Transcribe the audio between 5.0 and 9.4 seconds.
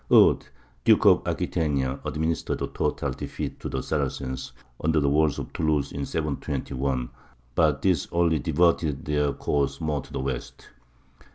walls of Toulouse in 721, but this only diverted their